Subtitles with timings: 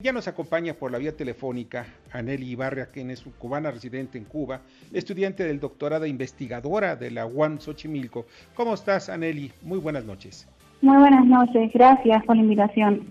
[0.00, 4.60] Ya nos acompaña por la vía telefónica Aneli Ibarra, quien es cubana residente en Cuba,
[4.92, 8.24] estudiante del doctorado e investigadora de la UAM Xochimilco.
[8.54, 9.50] ¿Cómo estás, Aneli?
[9.60, 10.46] Muy buenas noches.
[10.82, 13.08] Muy buenas noches, gracias por la invitación.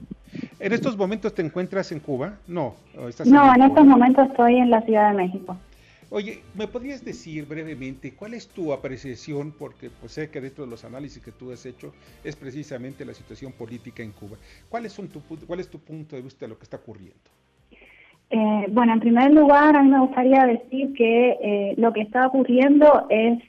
[0.62, 2.36] ¿En estos momentos te encuentras en Cuba?
[2.48, 2.76] No.
[2.96, 5.58] no, en estos momentos estoy en la Ciudad de México.
[6.10, 9.52] Oye, ¿me podrías decir brevemente cuál es tu apreciación?
[9.52, 13.14] Porque pues, sé que dentro de los análisis que tú has hecho es precisamente la
[13.14, 14.38] situación política en Cuba.
[14.70, 17.30] ¿Cuál, son tu, cuál es tu punto de vista de lo que está ocurriendo?
[18.30, 22.28] Eh, bueno, en primer lugar, a mí me gustaría decir que eh, lo que está
[22.28, 23.40] ocurriendo es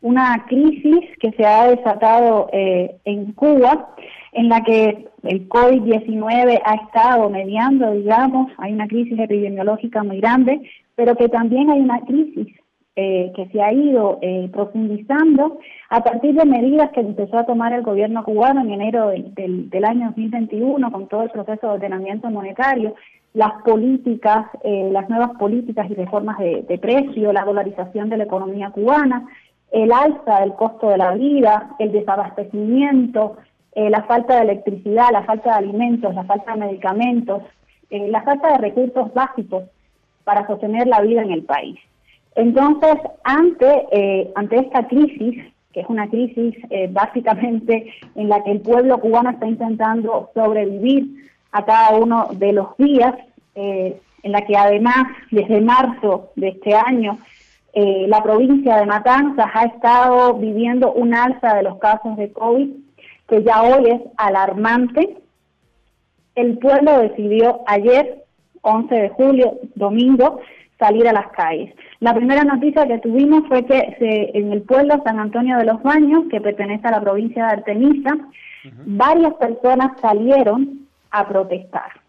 [0.00, 3.94] una crisis que se ha desatado eh, en Cuba,
[4.32, 10.60] en la que el COVID-19 ha estado mediando, digamos, hay una crisis epidemiológica muy grande,
[11.00, 12.48] pero que también hay una crisis
[12.94, 17.72] eh, que se ha ido eh, profundizando a partir de medidas que empezó a tomar
[17.72, 22.94] el gobierno cubano en enero del, año 2021 con todo el proceso de ordenamiento monetario,
[23.32, 28.70] las políticas, las nuevas políticas y reformas de, de precio, la dolarización de la economía
[28.70, 29.24] cubana,
[29.70, 33.36] el alza del costo de la vida, el desabastecimiento,
[33.72, 37.42] eh, la falta de electricidad, la falta de alimentos, la falta de medicamentos,
[37.88, 39.64] eh, la falta de recursos básicos
[40.24, 41.78] para sostener la vida en el país.
[42.34, 46.56] Entonces, ante, eh, ante esta crisis, que es una crisis
[46.90, 52.76] básicamente en la que el pueblo cubano está intentando sobrevivir a cada uno de los
[52.76, 53.14] días,
[53.54, 57.18] en la que además desde marzo de este año
[57.72, 62.68] eh, la provincia de Matanzas ha estado viviendo un alza de los casos de COVID
[63.28, 65.18] que ya hoy es alarmante.
[66.34, 68.24] El pueblo decidió ayer,
[68.62, 70.40] 11 de julio, domingo,
[70.78, 71.74] salir a las calles.
[72.00, 73.96] La primera noticia que tuvimos fue que
[74.34, 78.16] en el pueblo San Antonio de los Baños, que pertenece a la provincia de Artemisa,
[78.86, 82.00] varias personas salieron a protestar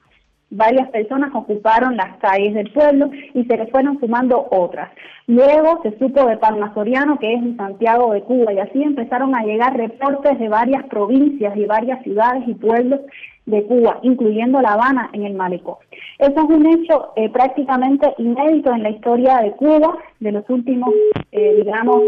[0.52, 4.92] varias personas ocuparon las calles del pueblo y se le fueron sumando otras.
[5.28, 9.34] Luego se supo de Palma Soriano, que es en Santiago de Cuba, y así empezaron
[9.34, 13.00] a llegar reportes de varias provincias y varias ciudades y pueblos
[13.46, 15.76] de Cuba, incluyendo La Habana en el Malecón.
[16.20, 20.94] Eso es un hecho eh, prácticamente inédito en la historia de Cuba de los últimos,
[21.32, 22.04] eh, digamos,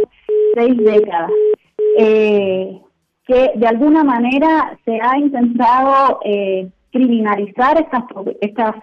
[0.55, 1.31] seis décadas.
[1.97, 2.79] Eh,
[3.25, 6.19] que de alguna manera se ha intentado
[6.91, 8.03] criminalizar estas,
[8.41, 8.75] estas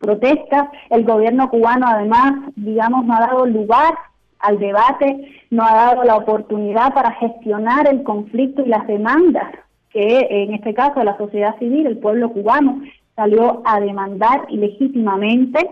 [0.00, 0.68] protestas.
[0.90, 3.94] El gobierno cubano además, digamos, no ha dado lugar
[4.40, 9.46] al debate, no ha dado la oportunidad para gestionar el conflicto y las demandas
[9.94, 12.82] que en este caso la sociedad civil, el pueblo cubano,
[13.14, 15.70] salió a demandar ilegítimamente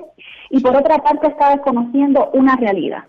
[0.48, 3.04] y por otra parte está desconociendo una realidad.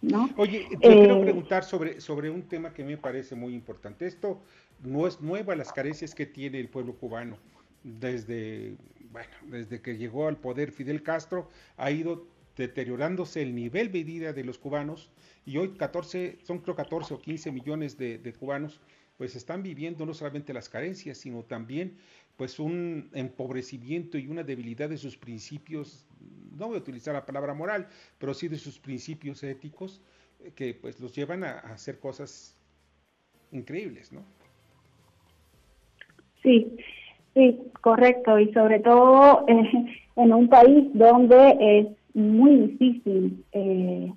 [0.00, 0.30] ¿no?
[0.36, 4.06] Oye, quiero eh, preguntar sobre, sobre un tema que me parece muy importante.
[4.06, 4.38] Esto
[4.84, 7.36] no es nueva las carencias que tiene el pueblo cubano.
[7.82, 8.76] Desde,
[9.10, 12.24] bueno, desde que llegó al poder Fidel Castro ha ido
[12.56, 15.10] deteriorándose el nivel de vida de los cubanos
[15.44, 18.80] y hoy 14, son creo 14 o 15 millones de, cubanos
[19.16, 21.96] pues están viviendo no solamente las carencias, sino también
[22.36, 26.06] pues un empobrecimiento y una debilidad de sus principios,
[26.58, 30.00] no voy a utilizar la palabra moral, pero sí de sus principios éticos
[30.40, 32.56] eh, que pues los llevan a, hacer cosas
[33.52, 34.24] increíbles, ¿no?
[36.42, 36.76] Sí,
[37.34, 38.38] sí, correcto.
[38.38, 44.12] Y sobre todo eh, en un país donde es muy difícil eh,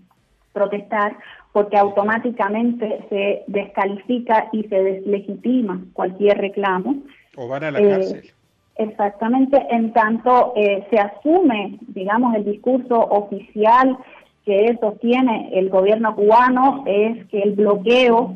[0.53, 1.17] protestar
[1.51, 6.97] porque automáticamente se descalifica y se deslegitima cualquier reclamo.
[7.37, 8.25] O van a la cárcel.
[8.25, 8.33] Eh,
[8.77, 13.97] exactamente, en tanto se asume, digamos, el discurso oficial
[14.45, 18.35] que sostiene el gobierno cubano es que el bloqueo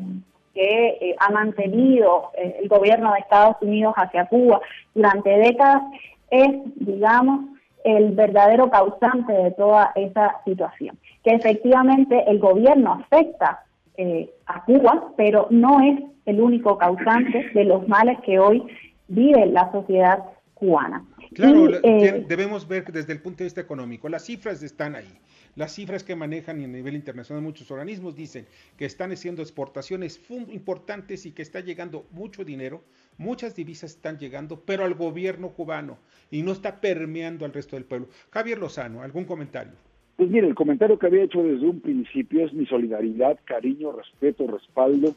[0.54, 4.60] que eh, ha mantenido eh, el gobierno de Estados Unidos hacia Cuba
[4.94, 5.82] durante décadas
[6.30, 10.98] es, digamos, el verdadero causante de toda esa situación.
[11.24, 13.64] Que efectivamente el gobierno afecta
[13.96, 18.62] eh, a Cuba, pero no es el único causante de los males que hoy
[19.08, 20.24] vive la sociedad
[20.54, 21.04] cubana.
[21.34, 25.18] Claro, debemos ver desde el punto de vista económico, las cifras están ahí.
[25.56, 31.26] Las cifras que manejan a nivel internacional muchos organismos dicen que están haciendo exportaciones importantes
[31.26, 32.82] y que está llegando mucho dinero,
[33.18, 35.98] muchas divisas están llegando, pero al gobierno cubano
[36.30, 38.08] y no está permeando al resto del pueblo.
[38.30, 39.72] Javier Lozano, ¿algún comentario?
[40.16, 44.46] Pues mire, el comentario que había hecho desde un principio es mi solidaridad, cariño, respeto,
[44.46, 45.14] respaldo,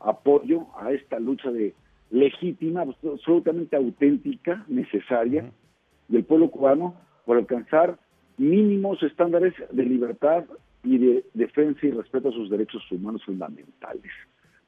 [0.00, 1.74] apoyo a esta lucha de
[2.10, 5.50] legítima, absolutamente auténtica, necesaria
[6.08, 6.94] del pueblo cubano
[7.26, 7.98] por alcanzar
[8.36, 10.44] mínimos estándares de libertad
[10.82, 14.12] y de defensa y respeto a sus derechos humanos fundamentales.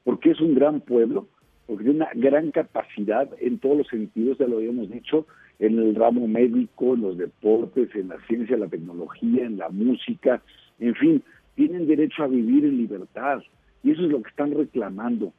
[0.03, 1.27] Porque es un gran pueblo,
[1.65, 5.27] porque tiene una gran capacidad en todos los sentidos, ya lo habíamos dicho,
[5.59, 10.41] en el ramo médico, en los deportes, en la ciencia, la tecnología, en la música,
[10.79, 11.23] en fin,
[11.55, 13.41] tienen derecho a vivir en libertad.
[13.83, 15.33] Y eso es lo que están reclamando.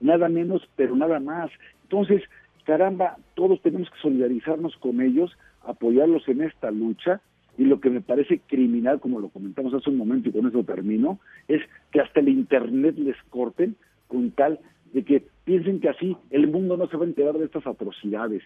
[0.00, 1.50] Nada menos, pero nada más.
[1.84, 2.22] Entonces,
[2.64, 7.20] caramba, todos tenemos que solidarizarnos con ellos, apoyarlos en esta lucha.
[7.56, 10.64] Y lo que me parece criminal, como lo comentamos hace un momento y con eso
[10.64, 11.62] termino, es
[11.92, 13.76] que hasta el Internet les corten
[14.08, 14.58] con tal
[14.92, 18.42] de que piensen que así el mundo no se va a enterar de estas atrocidades.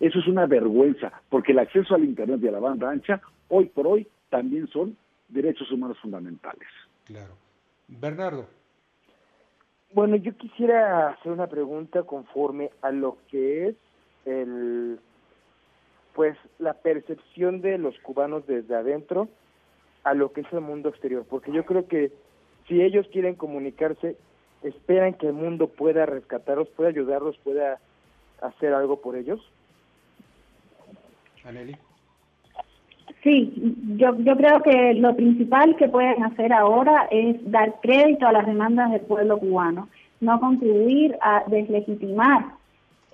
[0.00, 3.66] Eso es una vergüenza, porque el acceso al Internet y a la banda ancha, hoy
[3.66, 4.96] por hoy, también son
[5.28, 6.68] derechos humanos fundamentales.
[7.04, 7.34] Claro.
[7.88, 8.46] Bernardo.
[9.92, 13.76] Bueno, yo quisiera hacer una pregunta conforme a lo que es
[14.24, 14.98] el
[16.14, 19.28] pues la percepción de los cubanos desde adentro
[20.04, 22.12] a lo que es el mundo exterior, porque yo creo que
[22.68, 24.16] si ellos quieren comunicarse,
[24.62, 27.78] esperan que el mundo pueda rescatarlos, pueda ayudarlos, pueda
[28.40, 29.40] hacer algo por ellos.
[31.44, 31.76] Aneli.
[33.22, 33.52] Sí,
[33.96, 38.46] yo, yo creo que lo principal que pueden hacer ahora es dar crédito a las
[38.46, 39.88] demandas del pueblo cubano,
[40.20, 42.44] no contribuir a deslegitimar,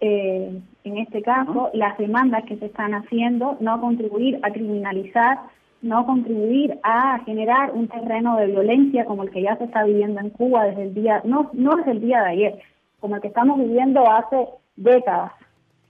[0.01, 5.39] eh, en este caso, las demandas que se están haciendo, no contribuir a criminalizar,
[5.83, 10.21] no contribuir a generar un terreno de violencia como el que ya se está viviendo
[10.21, 12.59] en Cuba desde el día, no, no desde el día de ayer,
[13.01, 15.33] como el que estamos viviendo hace décadas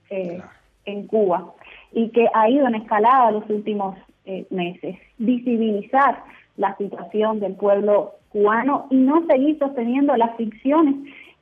[0.09, 0.41] eh,
[0.85, 1.53] en Cuba.
[1.93, 6.23] Y que ha ido en escalada los últimos eh, meses, visibilizar
[6.57, 10.95] la situación del pueblo cubano y no seguir sosteniendo las ficciones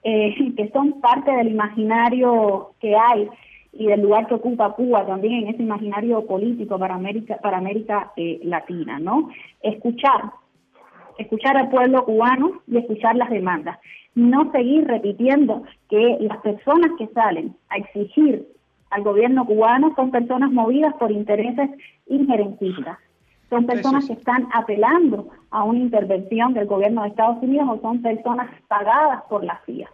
[0.03, 3.27] eh, que son parte del imaginario que hay
[3.71, 8.11] y del lugar que ocupa Cuba también en ese imaginario político para América para América
[8.15, 9.29] eh, Latina, ¿no?
[9.61, 10.31] Escuchar,
[11.17, 13.79] escuchar al pueblo cubano y escuchar las demandas,
[14.15, 18.47] no seguir repitiendo que las personas que salen a exigir
[18.89, 21.69] al gobierno cubano son personas movidas por intereses
[22.07, 22.97] injerencistas.
[23.49, 28.01] Son personas que están apelando a una intervención del gobierno de Estados Unidos o son
[28.01, 29.89] personas pagadas por la CIA.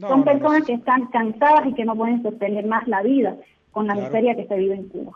[0.00, 3.36] son personas que están cansadas y que no pueden sostener más la vida
[3.72, 5.12] con la miseria que se vive en Cuba.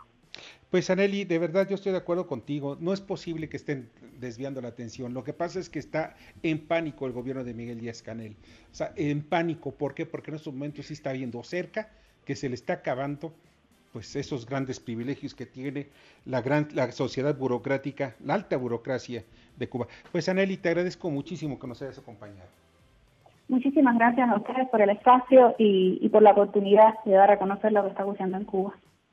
[0.71, 2.75] Pues Aneli, de verdad yo estoy de acuerdo contigo.
[2.79, 3.89] No es posible que estén
[4.19, 5.13] desviando la atención.
[5.13, 8.35] Lo que pasa es que está en pánico el gobierno de Miguel Díaz Canel.
[8.71, 9.71] O sea, en pánico.
[9.71, 10.05] ¿Por qué?
[10.05, 11.89] Porque en estos momentos sí está viendo cerca
[12.25, 13.33] que se le está acabando
[13.95, 15.87] pues esos grandes privilegios que tiene
[16.25, 19.23] la gran la sociedad burocrática, la alta burocracia
[19.55, 19.87] de Cuba.
[20.11, 22.49] Pues Aneli, te agradezco muchísimo que nos hayas acompañado.
[23.47, 27.39] Muchísimas gracias a ustedes por el espacio y, y por la oportunidad de dar a
[27.39, 28.73] conocer lo que está ocurriendo en Cuba.